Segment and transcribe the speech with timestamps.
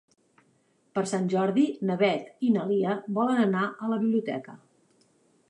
[0.97, 4.59] Per Sant Jordi na Beth i na Lia volen anar a la biblioteca.